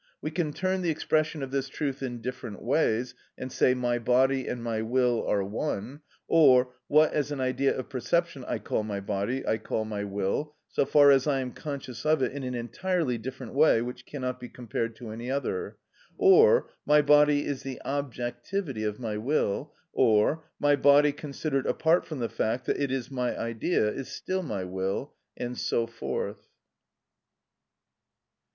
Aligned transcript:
We 0.19 0.31
can 0.31 0.51
turn 0.51 0.81
the 0.81 0.89
expression 0.89 1.43
of 1.43 1.51
this 1.51 1.69
truth 1.69 2.01
in 2.01 2.23
different 2.23 2.63
ways 2.63 3.13
and 3.37 3.51
say: 3.51 3.75
My 3.75 3.99
body 3.99 4.47
and 4.47 4.63
my 4.63 4.81
will 4.81 5.23
are 5.27 5.43
one;—or, 5.43 6.73
What 6.87 7.13
as 7.13 7.31
an 7.31 7.39
idea 7.39 7.77
of 7.77 7.87
perception 7.87 8.43
I 8.47 8.57
call 8.57 8.81
my 8.81 8.99
body, 8.99 9.45
I 9.45 9.59
call 9.59 9.85
my 9.85 10.03
will, 10.03 10.55
so 10.67 10.87
far 10.87 11.11
as 11.11 11.27
I 11.27 11.39
am 11.39 11.51
conscious 11.53 12.03
of 12.03 12.23
it 12.23 12.31
in 12.31 12.41
an 12.41 12.55
entirely 12.55 13.19
different 13.19 13.53
way 13.53 13.79
which 13.83 14.07
cannot 14.07 14.39
be 14.39 14.49
compared 14.49 14.95
to 14.95 15.11
any 15.11 15.29
other;—or, 15.29 16.69
My 16.83 17.03
body 17.03 17.45
is 17.45 17.61
the 17.61 17.79
objectivity 17.85 18.83
of 18.83 18.99
my 18.99 19.17
will;—or, 19.17 20.43
My 20.59 20.75
body 20.75 21.11
considered 21.11 21.67
apart 21.67 22.07
from 22.07 22.17
the 22.17 22.27
fact 22.27 22.65
that 22.65 22.81
it 22.81 22.91
is 22.91 23.11
my 23.11 23.39
idea 23.39 23.87
is 23.89 24.07
still 24.09 24.41
my 24.41 24.63
will, 24.63 25.13
and 25.37 25.55
so 25.55 25.85
forth. 25.85 26.47